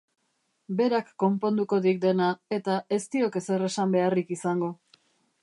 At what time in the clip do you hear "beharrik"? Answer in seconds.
3.99-4.35